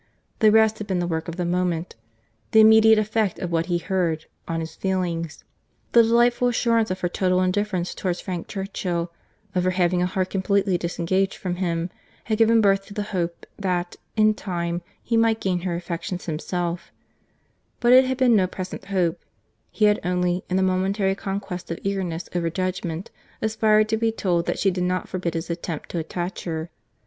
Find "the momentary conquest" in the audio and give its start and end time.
20.57-21.69